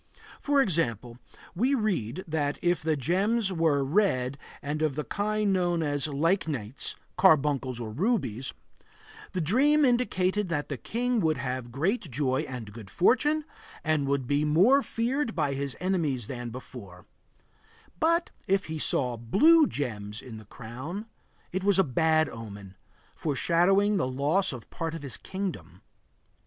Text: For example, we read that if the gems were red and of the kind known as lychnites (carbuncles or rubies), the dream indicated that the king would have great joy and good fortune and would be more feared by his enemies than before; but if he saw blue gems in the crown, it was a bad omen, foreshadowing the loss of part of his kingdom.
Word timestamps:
For 0.39 0.61
example, 0.63 1.19
we 1.53 1.75
read 1.75 2.23
that 2.27 2.57
if 2.63 2.81
the 2.81 2.97
gems 2.97 3.53
were 3.53 3.83
red 3.85 4.39
and 4.59 4.81
of 4.81 4.95
the 4.95 5.03
kind 5.03 5.53
known 5.53 5.83
as 5.83 6.07
lychnites 6.07 6.95
(carbuncles 7.19 7.79
or 7.79 7.91
rubies), 7.91 8.51
the 9.33 9.41
dream 9.41 9.85
indicated 9.85 10.49
that 10.49 10.69
the 10.69 10.77
king 10.77 11.19
would 11.19 11.37
have 11.37 11.71
great 11.71 12.09
joy 12.09 12.41
and 12.47 12.73
good 12.73 12.89
fortune 12.89 13.45
and 13.83 14.07
would 14.07 14.25
be 14.25 14.43
more 14.43 14.81
feared 14.81 15.35
by 15.35 15.53
his 15.53 15.77
enemies 15.79 16.25
than 16.25 16.49
before; 16.49 17.05
but 17.99 18.31
if 18.47 18.65
he 18.65 18.79
saw 18.79 19.15
blue 19.17 19.67
gems 19.67 20.19
in 20.19 20.37
the 20.39 20.45
crown, 20.45 21.05
it 21.51 21.63
was 21.63 21.77
a 21.77 21.83
bad 21.83 22.27
omen, 22.27 22.73
foreshadowing 23.15 23.97
the 23.97 24.07
loss 24.07 24.51
of 24.51 24.67
part 24.71 24.95
of 24.95 25.03
his 25.03 25.17
kingdom. 25.17 25.83